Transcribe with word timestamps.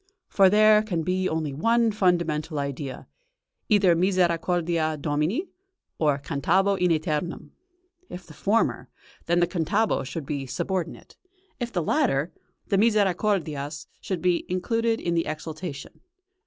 For 0.29 0.49
there 0.49 0.81
can 0.81 1.03
be 1.03 1.29
only 1.29 1.53
one 1.53 1.91
fundamental 1.91 2.57
idea 2.57 3.05
either 3.69 3.95
"Misericordias 3.95 4.97
Domini" 4.99 5.47
or 5.99 6.17
"cantabo 6.17 6.75
in 6.75 6.89
æternum." 6.89 7.51
If 8.09 8.25
the 8.25 8.33
former, 8.33 8.89
then 9.27 9.41
the 9.41 9.45
"cantabo" 9.47 10.03
should 10.03 10.25
be 10.25 10.47
subordinate; 10.47 11.17
if 11.59 11.71
the 11.71 11.83
latter, 11.83 12.31
the 12.65 12.77
"Misercordias" 12.77 13.85
must 14.09 14.21
be 14.23 14.43
included 14.49 14.99
in 14.99 15.13
the 15.13 15.27
exultation. 15.27 15.99